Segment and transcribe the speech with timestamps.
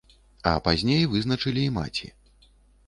[0.51, 2.13] А пазней вызначылі і маці.